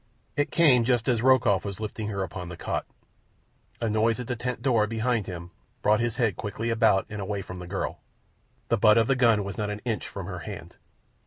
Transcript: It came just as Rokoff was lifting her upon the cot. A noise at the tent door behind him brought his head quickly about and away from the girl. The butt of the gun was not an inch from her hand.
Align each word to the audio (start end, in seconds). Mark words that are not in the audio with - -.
It 0.35 0.49
came 0.49 0.83
just 0.83 1.07
as 1.07 1.21
Rokoff 1.21 1.63
was 1.63 1.79
lifting 1.79 2.07
her 2.07 2.23
upon 2.23 2.49
the 2.49 2.57
cot. 2.57 2.87
A 3.79 3.87
noise 3.87 4.19
at 4.19 4.25
the 4.25 4.35
tent 4.35 4.63
door 4.63 4.87
behind 4.87 5.27
him 5.27 5.51
brought 5.83 5.99
his 5.99 6.15
head 6.15 6.35
quickly 6.35 6.71
about 6.71 7.05
and 7.07 7.21
away 7.21 7.43
from 7.43 7.59
the 7.59 7.67
girl. 7.67 7.99
The 8.69 8.77
butt 8.77 8.97
of 8.97 9.05
the 9.05 9.15
gun 9.15 9.43
was 9.43 9.59
not 9.59 9.69
an 9.69 9.81
inch 9.85 10.07
from 10.07 10.25
her 10.25 10.39
hand. 10.39 10.77